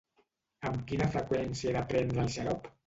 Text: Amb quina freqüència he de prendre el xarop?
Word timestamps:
Amb 0.69 0.81
quina 0.93 1.11
freqüència 1.17 1.73
he 1.73 1.77
de 1.79 1.87
prendre 1.95 2.27
el 2.29 2.37
xarop? 2.39 2.77